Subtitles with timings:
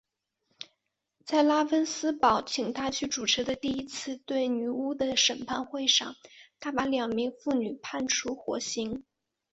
[1.27, 6.15] 在拉芬斯堡请他去主持的第一次对女巫的审判会上
[6.59, 9.03] 他把两名妇女判处火刑。